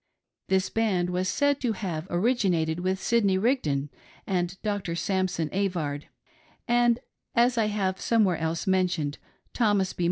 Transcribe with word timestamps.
This 0.49 0.71
band 0.71 1.11
was 1.11 1.29
said 1.29 1.61
to 1.61 1.73
have 1.73 2.07
originated 2.09 2.79
with 2.79 2.99
Sidney 2.99 3.37
Rigdon 3.37 3.91
and 4.25 4.59
Dr. 4.63 4.95
Sampson 4.95 5.47
Avard, 5.49 6.05
and, 6.67 6.97
as 7.35 7.55
I 7.55 7.67
have 7.67 8.01
somewhere 8.01 8.37
else 8.37 8.65
mentioned, 8.65 9.19
Thomas 9.53 9.93
B. 9.93 9.99